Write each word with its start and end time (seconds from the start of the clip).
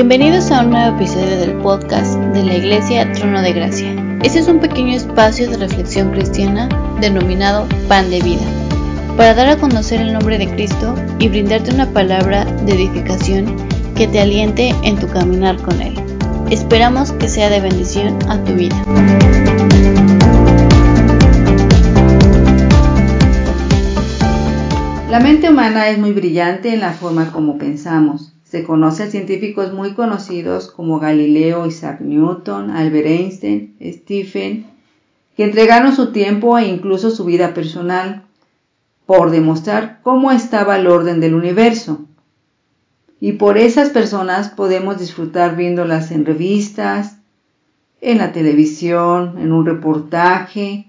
Bienvenidos 0.00 0.50
a 0.50 0.62
un 0.62 0.70
nuevo 0.70 0.96
episodio 0.96 1.36
del 1.36 1.58
podcast 1.58 2.14
de 2.32 2.42
la 2.42 2.56
Iglesia 2.56 3.12
Trono 3.12 3.42
de 3.42 3.52
Gracia. 3.52 3.94
Este 4.22 4.38
es 4.38 4.48
un 4.48 4.58
pequeño 4.58 4.96
espacio 4.96 5.50
de 5.50 5.58
reflexión 5.58 6.10
cristiana 6.10 6.70
denominado 7.02 7.68
Pan 7.86 8.08
de 8.08 8.22
Vida, 8.22 8.46
para 9.18 9.34
dar 9.34 9.50
a 9.50 9.58
conocer 9.58 10.00
el 10.00 10.14
nombre 10.14 10.38
de 10.38 10.48
Cristo 10.48 10.94
y 11.18 11.28
brindarte 11.28 11.74
una 11.74 11.92
palabra 11.92 12.46
de 12.46 12.72
edificación 12.72 13.54
que 13.94 14.08
te 14.08 14.20
aliente 14.20 14.74
en 14.84 14.98
tu 14.98 15.06
caminar 15.06 15.60
con 15.60 15.78
Él. 15.82 15.94
Esperamos 16.48 17.12
que 17.12 17.28
sea 17.28 17.50
de 17.50 17.60
bendición 17.60 18.16
a 18.26 18.42
tu 18.42 18.54
vida. 18.54 18.82
La 25.10 25.20
mente 25.20 25.50
humana 25.50 25.90
es 25.90 25.98
muy 25.98 26.12
brillante 26.12 26.72
en 26.72 26.80
la 26.80 26.94
forma 26.94 27.30
como 27.30 27.58
pensamos. 27.58 28.39
Se 28.50 28.64
conoce 28.64 29.04
a 29.04 29.10
científicos 29.10 29.72
muy 29.72 29.94
conocidos 29.94 30.72
como 30.72 30.98
Galileo, 30.98 31.66
Isaac 31.66 32.00
Newton, 32.00 32.70
Albert 32.70 33.06
Einstein, 33.06 33.76
Stephen, 33.80 34.66
que 35.36 35.44
entregaron 35.44 35.94
su 35.94 36.10
tiempo 36.10 36.58
e 36.58 36.66
incluso 36.66 37.12
su 37.12 37.24
vida 37.24 37.54
personal 37.54 38.24
por 39.06 39.30
demostrar 39.30 40.00
cómo 40.02 40.32
estaba 40.32 40.76
el 40.76 40.88
orden 40.88 41.20
del 41.20 41.36
universo. 41.36 42.00
Y 43.20 43.34
por 43.34 43.56
esas 43.56 43.90
personas 43.90 44.48
podemos 44.48 44.98
disfrutar 44.98 45.54
viéndolas 45.54 46.10
en 46.10 46.26
revistas, 46.26 47.18
en 48.00 48.18
la 48.18 48.32
televisión, 48.32 49.38
en 49.38 49.52
un 49.52 49.64
reportaje, 49.64 50.88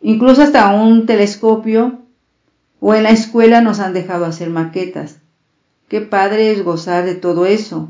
incluso 0.00 0.42
hasta 0.42 0.72
un 0.72 1.04
telescopio 1.04 1.98
o 2.78 2.94
en 2.94 3.02
la 3.02 3.10
escuela 3.10 3.60
nos 3.60 3.80
han 3.80 3.92
dejado 3.92 4.24
hacer 4.24 4.50
maquetas. 4.50 5.18
Qué 5.88 6.02
padre 6.02 6.52
es 6.52 6.62
gozar 6.64 7.06
de 7.06 7.14
todo 7.14 7.46
eso. 7.46 7.88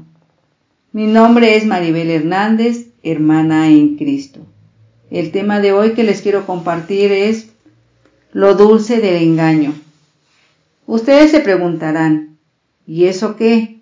Mi 0.92 1.08
nombre 1.08 1.56
es 1.56 1.66
Maribel 1.66 2.10
Hernández, 2.10 2.90
hermana 3.02 3.70
en 3.70 3.96
Cristo. 3.96 4.46
El 5.10 5.32
tema 5.32 5.58
de 5.58 5.72
hoy 5.72 5.94
que 5.94 6.04
les 6.04 6.22
quiero 6.22 6.46
compartir 6.46 7.10
es 7.10 7.50
lo 8.32 8.54
dulce 8.54 9.00
del 9.00 9.16
engaño. 9.16 9.74
Ustedes 10.86 11.32
se 11.32 11.40
preguntarán, 11.40 12.38
¿y 12.86 13.06
eso 13.06 13.34
qué? 13.34 13.80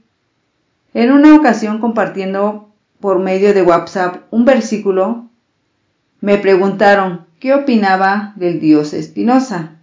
En 0.94 1.12
una 1.12 1.34
ocasión 1.34 1.78
compartiendo 1.78 2.70
por 3.00 3.18
medio 3.18 3.52
de 3.52 3.60
WhatsApp 3.60 4.22
un 4.30 4.46
versículo, 4.46 5.28
me 6.22 6.38
preguntaron 6.38 7.26
qué 7.38 7.52
opinaba 7.52 8.32
del 8.36 8.60
Dios 8.60 8.94
Espinosa. 8.94 9.76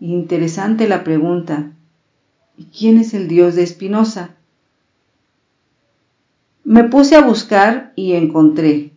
Interesante 0.00 0.86
la 0.86 1.02
pregunta. 1.02 1.72
¿Y 2.58 2.64
quién 2.76 2.98
es 2.98 3.14
el 3.14 3.28
Dios 3.28 3.54
de 3.54 3.62
Espinosa? 3.62 4.34
Me 6.64 6.84
puse 6.84 7.14
a 7.14 7.20
buscar 7.20 7.92
y 7.94 8.14
encontré. 8.14 8.90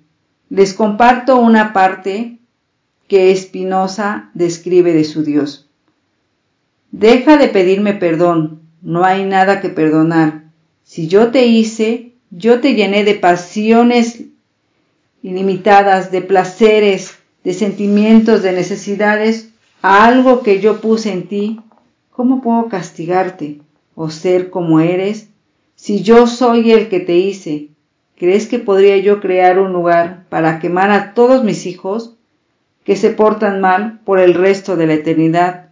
Les 0.49 0.73
comparto 0.73 1.39
una 1.39 1.71
parte 1.71 2.39
que 3.07 3.31
Espinosa 3.31 4.31
describe 4.33 4.93
de 4.93 5.03
su 5.03 5.23
Dios. 5.23 5.69
Deja 6.91 7.37
de 7.37 7.49
pedirme 7.49 7.93
perdón, 7.93 8.61
no 8.81 9.05
hay 9.05 9.25
nada 9.25 9.61
que 9.61 9.69
perdonar. 9.69 10.45
Si 10.83 11.07
yo 11.07 11.29
te 11.29 11.45
hice, 11.45 12.13
yo 12.31 12.61
te 12.61 12.73
llené 12.73 13.03
de 13.03 13.13
pasiones 13.13 14.23
ilimitadas, 15.21 16.11
de 16.11 16.21
placeres, 16.23 17.19
de 17.43 17.53
sentimientos, 17.53 18.41
de 18.41 18.53
necesidades, 18.53 19.49
algo 19.83 20.41
que 20.41 20.59
yo 20.59 20.81
puse 20.81 21.13
en 21.13 21.27
ti 21.27 21.59
¿Cómo 22.11 22.41
puedo 22.41 22.67
castigarte 22.67 23.61
o 23.95 24.09
ser 24.09 24.49
como 24.49 24.79
eres 24.81 25.29
si 25.75 26.03
yo 26.03 26.27
soy 26.27 26.71
el 26.71 26.89
que 26.89 26.99
te 26.99 27.15
hice? 27.15 27.69
¿Crees 28.17 28.47
que 28.47 28.59
podría 28.59 28.97
yo 28.97 29.19
crear 29.21 29.59
un 29.59 29.73
lugar 29.73 30.25
para 30.29 30.59
quemar 30.59 30.91
a 30.91 31.13
todos 31.13 31.43
mis 31.43 31.65
hijos 31.65 32.15
que 32.83 32.95
se 32.95 33.11
portan 33.11 33.61
mal 33.61 33.99
por 34.03 34.19
el 34.19 34.33
resto 34.33 34.75
de 34.75 34.87
la 34.87 34.93
eternidad? 34.93 35.69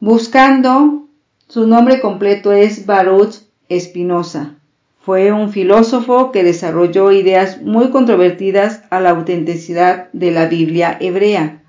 Buscando, 0.00 1.06
su 1.48 1.66
nombre 1.66 2.00
completo 2.00 2.52
es 2.52 2.86
Baruch 2.86 3.36
Espinosa. 3.68 4.56
Fue 5.00 5.32
un 5.32 5.50
filósofo 5.50 6.32
que 6.32 6.44
desarrolló 6.44 7.12
ideas 7.12 7.62
muy 7.62 7.90
controvertidas 7.90 8.82
a 8.90 9.00
la 9.00 9.10
autenticidad 9.10 10.08
de 10.12 10.32
la 10.32 10.46
Biblia 10.46 10.98
hebrea. 11.00 11.62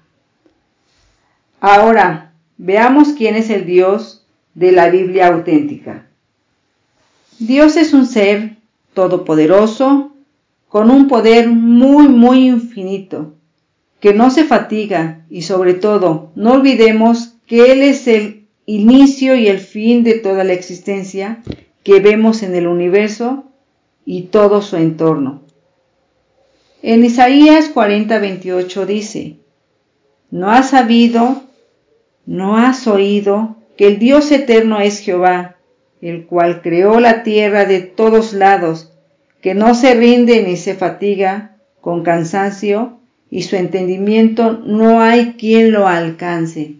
Ahora, 1.61 2.28
Veamos 2.61 3.13
quién 3.13 3.35
es 3.35 3.49
el 3.49 3.65
Dios 3.65 4.25
de 4.53 4.73
la 4.73 4.89
Biblia 4.89 5.27
auténtica. 5.27 6.07
Dios 7.39 7.77
es 7.77 7.93
un 7.93 8.05
ser 8.05 8.57
todopoderoso, 8.93 10.11
con 10.67 10.91
un 10.91 11.07
poder 11.07 11.47
muy, 11.47 12.09
muy 12.09 12.49
infinito, 12.49 13.33
que 14.01 14.13
no 14.13 14.29
se 14.29 14.43
fatiga 14.43 15.25
y 15.29 15.43
sobre 15.43 15.73
todo 15.73 16.31
no 16.35 16.51
olvidemos 16.51 17.35
que 17.47 17.71
Él 17.71 17.81
es 17.81 18.09
el 18.09 18.45
inicio 18.65 19.35
y 19.35 19.47
el 19.47 19.59
fin 19.59 20.03
de 20.03 20.15
toda 20.15 20.43
la 20.43 20.51
existencia 20.51 21.41
que 21.83 22.01
vemos 22.01 22.43
en 22.43 22.55
el 22.55 22.67
universo 22.67 23.45
y 24.05 24.23
todo 24.23 24.61
su 24.61 24.75
entorno. 24.75 25.43
En 26.81 27.05
Isaías 27.05 27.73
40:28 27.73 28.85
dice, 28.85 29.37
¿no 30.29 30.51
has 30.51 30.71
sabido 30.71 31.47
¿No 32.25 32.57
has 32.57 32.87
oído 32.87 33.55
que 33.77 33.87
el 33.87 33.99
Dios 33.99 34.31
eterno 34.31 34.79
es 34.79 34.99
Jehová, 34.99 35.55
el 36.01 36.25
cual 36.25 36.61
creó 36.61 36.99
la 36.99 37.23
tierra 37.23 37.65
de 37.65 37.81
todos 37.81 38.33
lados, 38.33 38.91
que 39.41 39.53
no 39.53 39.73
se 39.75 39.93
rinde 39.93 40.43
ni 40.43 40.57
se 40.57 40.75
fatiga 40.75 41.55
con 41.81 42.03
cansancio, 42.03 42.97
y 43.31 43.43
su 43.43 43.55
entendimiento 43.55 44.53
no 44.65 45.01
hay 45.01 45.33
quien 45.33 45.71
lo 45.71 45.87
alcance? 45.87 46.75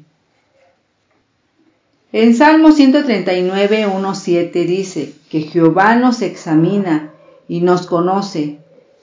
En 2.11 2.33
Salmo 2.33 2.71
139, 2.71 3.85
7 4.13 4.66
dice 4.66 5.13
que 5.29 5.41
Jehová 5.41 5.95
nos 5.95 6.23
examina 6.23 7.11
y 7.47 7.61
nos 7.61 7.85
conoce 7.85 8.57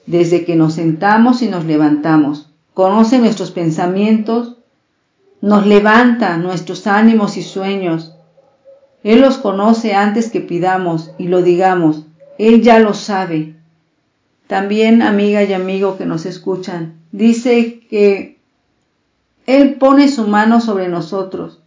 desde 0.07 0.43
que 0.43 0.57
nos 0.57 0.73
sentamos 0.73 1.41
y 1.41 1.47
nos 1.47 1.63
levantamos. 1.63 2.49
Conoce 2.73 3.19
nuestros 3.19 3.51
pensamientos 3.51 4.56
nos 5.41 5.65
levanta 5.65 6.37
nuestros 6.37 6.87
ánimos 6.87 7.37
y 7.37 7.43
sueños. 7.43 8.13
Él 9.03 9.21
los 9.21 9.37
conoce 9.37 9.93
antes 9.93 10.29
que 10.29 10.41
pidamos 10.41 11.11
y 11.17 11.27
lo 11.27 11.41
digamos. 11.41 12.05
Él 12.37 12.61
ya 12.61 12.79
lo 12.79 12.93
sabe. 12.93 13.55
También, 14.47 15.01
amiga 15.01 15.43
y 15.43 15.53
amigo 15.53 15.97
que 15.97 16.05
nos 16.05 16.25
escuchan, 16.25 16.95
dice 17.11 17.81
que 17.89 18.39
Él 19.45 19.75
pone 19.75 20.07
su 20.07 20.27
mano 20.27 20.61
sobre 20.61 20.87
nosotros. 20.87 21.61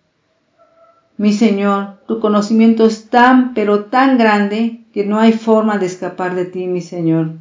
Mi 1.16 1.32
Señor, 1.32 1.98
tu 2.08 2.20
conocimiento 2.20 2.86
es 2.86 3.10
tan, 3.10 3.52
pero 3.52 3.84
tan 3.84 4.16
grande 4.16 4.80
que 4.94 5.04
no 5.04 5.18
hay 5.18 5.32
forma 5.32 5.76
de 5.78 5.86
escapar 5.86 6.34
de 6.34 6.46
ti, 6.46 6.66
mi 6.66 6.80
Señor. 6.80 7.32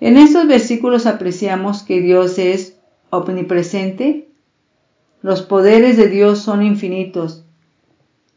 En 0.00 0.16
estos 0.16 0.46
versículos 0.46 1.06
apreciamos 1.06 1.82
que 1.82 2.00
Dios 2.00 2.38
es 2.38 2.76
omnipresente, 3.10 4.28
los 5.24 5.40
poderes 5.40 5.96
de 5.96 6.10
Dios 6.10 6.40
son 6.40 6.62
infinitos 6.62 7.46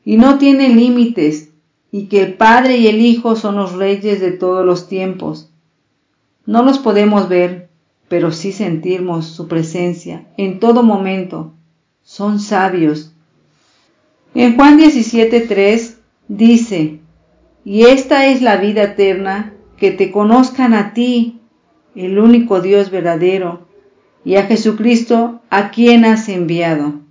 y 0.06 0.16
no 0.16 0.38
tienen 0.38 0.78
límites 0.78 1.50
y 1.92 2.06
que 2.06 2.24
el 2.24 2.36
Padre 2.36 2.78
y 2.78 2.88
el 2.88 3.02
Hijo 3.02 3.36
son 3.36 3.58
los 3.58 3.74
reyes 3.74 4.22
de 4.22 4.32
todos 4.32 4.66
los 4.66 4.88
tiempos. 4.88 5.52
No 6.46 6.64
los 6.64 6.80
podemos 6.80 7.28
ver, 7.28 7.68
pero 8.08 8.32
sí 8.32 8.54
sentimos 8.54 9.26
su 9.26 9.50
presencia 9.50 10.30
en 10.38 10.62
todo 10.62 10.82
momento. 10.82 11.52
Son 12.04 12.40
sabios. 12.40 13.12
En 14.34 14.56
Juan 14.56 14.80
17.3 14.80 15.96
dice, 16.30 17.02
y 17.66 17.82
esta 17.82 18.28
es 18.28 18.42
la 18.42 18.56
vida 18.56 18.84
eterna, 18.84 19.54
que 19.76 19.92
te 19.92 20.10
conozcan 20.10 20.74
a 20.74 20.94
ti, 20.94 21.42
el 21.96 22.18
único 22.18 22.62
Dios 22.62 22.92
verdadero, 22.92 23.67
y 24.24 24.36
a 24.36 24.44
Jesucristo 24.44 25.42
a 25.50 25.72
quien 25.72 26.06
has 26.06 26.30
enviado. 26.30 27.02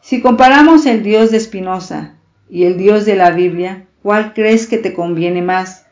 Si 0.00 0.20
comparamos 0.20 0.86
el 0.86 1.02
Dios 1.02 1.30
de 1.30 1.38
Espinosa 1.38 2.16
y 2.50 2.64
el 2.64 2.76
Dios 2.76 3.06
de 3.06 3.16
la 3.16 3.30
Biblia, 3.30 3.86
¿cuál 4.02 4.34
crees 4.34 4.66
que 4.66 4.78
te 4.78 4.92
conviene 4.92 5.40
más? 5.40 5.86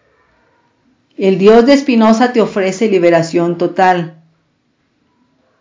El 1.16 1.38
Dios 1.38 1.66
de 1.66 1.74
Espinosa 1.74 2.32
te 2.32 2.40
ofrece 2.40 2.88
liberación 2.88 3.58
total. 3.58 4.22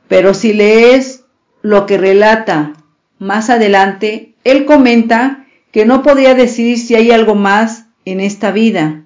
Pero 0.07 0.33
si 0.33 0.53
lees 0.53 1.23
lo 1.61 1.85
que 1.85 1.97
relata 1.97 2.73
más 3.19 3.49
adelante, 3.49 4.33
él 4.43 4.65
comenta 4.65 5.45
que 5.71 5.85
no 5.85 6.03
podría 6.03 6.33
decir 6.33 6.77
si 6.77 6.95
hay 6.95 7.11
algo 7.11 7.35
más 7.35 7.85
en 8.05 8.19
esta 8.19 8.51
vida. 8.51 9.03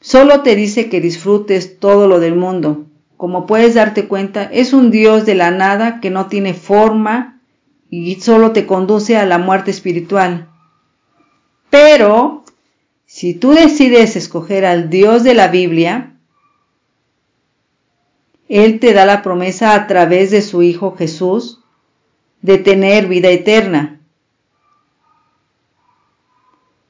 Solo 0.00 0.42
te 0.42 0.56
dice 0.56 0.88
que 0.88 1.00
disfrutes 1.00 1.78
todo 1.78 2.08
lo 2.08 2.20
del 2.20 2.34
mundo, 2.34 2.86
como 3.16 3.46
puedes 3.46 3.74
darte 3.74 4.08
cuenta, 4.08 4.44
es 4.44 4.72
un 4.72 4.90
Dios 4.90 5.24
de 5.24 5.34
la 5.34 5.50
nada 5.50 6.00
que 6.00 6.10
no 6.10 6.26
tiene 6.26 6.54
forma 6.54 7.40
y 7.88 8.16
solo 8.16 8.52
te 8.52 8.66
conduce 8.66 9.16
a 9.16 9.24
la 9.24 9.38
muerte 9.38 9.70
espiritual. 9.70 10.48
Pero 11.70 12.44
si 13.06 13.34
tú 13.34 13.52
decides 13.52 14.16
escoger 14.16 14.64
al 14.64 14.90
Dios 14.90 15.22
de 15.24 15.34
la 15.34 15.48
Biblia, 15.48 16.14
Él 18.48 18.80
te 18.80 18.92
da 18.92 19.06
la 19.06 19.22
promesa 19.22 19.74
a 19.74 19.86
través 19.86 20.30
de 20.30 20.42
su 20.42 20.62
Hijo 20.62 20.94
Jesús 20.96 21.62
de 22.42 22.58
tener 22.58 23.06
vida 23.06 23.28
eterna. 23.28 24.00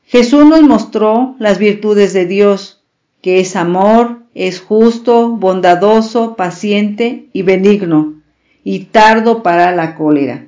Jesús 0.05 0.45
nos 0.47 0.63
mostró 0.63 1.35
las 1.39 1.59
virtudes 1.59 2.13
de 2.13 2.27
Dios, 2.27 2.85
que 3.23 3.41
es 3.41 3.57
amor, 3.57 4.26
es 4.37 4.61
justo, 4.61 5.31
bondadoso, 5.31 6.37
paciente 6.37 7.31
y 7.33 7.41
benigno, 7.41 8.17
y 8.63 8.81
tardo 8.81 9.43
para 9.43 9.75
la 9.75 9.95
cólera. 9.95 10.45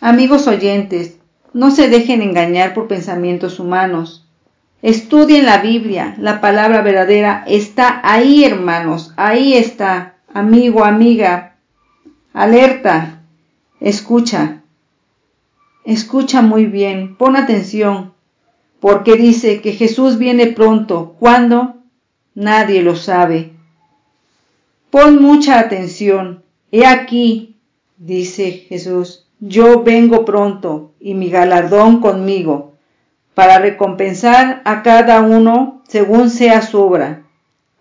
Amigos 0.00 0.48
oyentes, 0.48 1.18
no 1.52 1.70
se 1.70 1.88
dejen 1.88 2.22
engañar 2.22 2.74
por 2.74 2.88
pensamientos 2.88 3.60
humanos. 3.60 4.26
Estudien 4.82 5.46
la 5.46 5.58
Biblia, 5.58 6.16
la 6.18 6.40
palabra 6.40 6.82
verdadera 6.82 7.44
está 7.46 8.00
ahí, 8.02 8.42
hermanos, 8.42 9.12
ahí 9.16 9.54
está, 9.54 10.16
amigo, 10.34 10.84
amiga. 10.84 11.54
Alerta, 12.32 13.22
escucha, 13.78 14.62
escucha 15.84 16.42
muy 16.42 16.66
bien, 16.66 17.14
pon 17.14 17.36
atención, 17.36 18.12
porque 18.80 19.14
dice 19.14 19.60
que 19.60 19.72
Jesús 19.72 20.18
viene 20.18 20.48
pronto. 20.48 21.14
¿Cuándo? 21.20 21.79
Nadie 22.34 22.82
lo 22.82 22.96
sabe. 22.96 23.52
Pon 24.90 25.22
mucha 25.22 25.58
atención. 25.58 26.42
He 26.72 26.86
aquí, 26.86 27.56
dice 27.96 28.50
Jesús, 28.68 29.26
yo 29.40 29.82
vengo 29.82 30.24
pronto 30.24 30.92
y 31.00 31.14
mi 31.14 31.30
galardón 31.30 32.00
conmigo, 32.00 32.74
para 33.34 33.58
recompensar 33.58 34.62
a 34.64 34.82
cada 34.82 35.22
uno 35.22 35.82
según 35.88 36.30
sea 36.30 36.62
su 36.62 36.80
obra. 36.80 37.22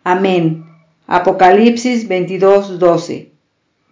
Amén. 0.04 0.66
Apocalipsis 1.08 2.08
22:12. 2.08 3.32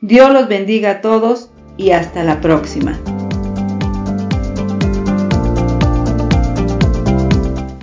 Dios 0.01 0.31
los 0.31 0.48
bendiga 0.48 0.92
a 0.92 1.01
todos 1.01 1.50
y 1.75 1.92
hasta 1.92 2.24
la 2.24 2.39
próxima. 2.42 3.00